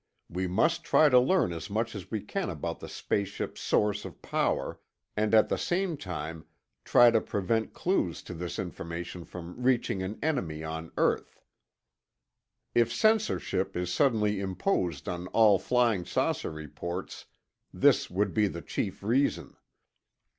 We 0.31 0.47
must 0.47 0.83
try 0.83 1.09
to 1.09 1.19
learn 1.19 1.53
as 1.53 1.69
much 1.69 1.93
as 1.93 2.09
we 2.09 2.21
can 2.21 2.49
about 2.49 2.79
the 2.79 2.89
space 2.89 3.27
ships' 3.27 3.61
source 3.61 4.03
of 4.03 4.19
power, 4.23 4.79
and 5.15 5.31
at 5.35 5.47
the 5.49 5.59
same 5.59 5.95
time 5.95 6.45
try 6.83 7.11
to 7.11 7.21
prevent 7.21 7.75
clues 7.75 8.23
to 8.23 8.33
this 8.33 8.57
information 8.57 9.25
from 9.25 9.61
reaching 9.61 10.01
an 10.01 10.17
enemy 10.23 10.63
on 10.63 10.91
earth, 10.97 11.39
If 12.73 12.91
censorship 12.91 13.77
is 13.77 13.93
suddenly 13.93 14.39
imposed 14.39 15.07
on 15.07 15.27
all 15.27 15.59
flying 15.59 16.03
saucer 16.05 16.49
reports, 16.49 17.25
this 17.71 18.09
will 18.09 18.29
be 18.29 18.47
the 18.47 18.63
chief 18.63 19.03
reason. 19.03 19.55